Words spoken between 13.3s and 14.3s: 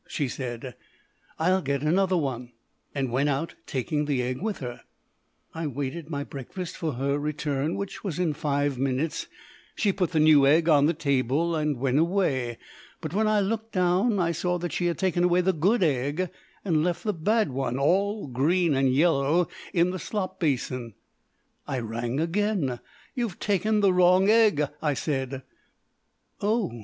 looked down,